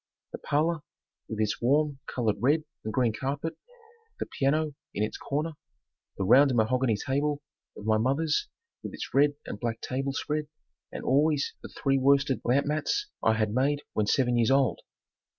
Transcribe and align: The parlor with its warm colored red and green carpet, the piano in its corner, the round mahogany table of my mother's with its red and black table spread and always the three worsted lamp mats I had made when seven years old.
The 0.31 0.39
parlor 0.39 0.79
with 1.29 1.39
its 1.39 1.61
warm 1.61 1.99
colored 2.07 2.37
red 2.39 2.63
and 2.83 2.91
green 2.91 3.13
carpet, 3.13 3.55
the 4.19 4.25
piano 4.25 4.73
in 4.95 5.03
its 5.03 5.15
corner, 5.15 5.51
the 6.17 6.23
round 6.23 6.55
mahogany 6.55 6.97
table 6.97 7.43
of 7.77 7.85
my 7.85 7.99
mother's 7.99 8.47
with 8.81 8.95
its 8.95 9.13
red 9.13 9.35
and 9.45 9.59
black 9.59 9.79
table 9.79 10.13
spread 10.13 10.47
and 10.91 11.03
always 11.03 11.53
the 11.61 11.69
three 11.69 11.99
worsted 11.99 12.41
lamp 12.43 12.65
mats 12.65 13.09
I 13.21 13.33
had 13.35 13.51
made 13.53 13.83
when 13.93 14.07
seven 14.07 14.37
years 14.37 14.49
old. 14.49 14.79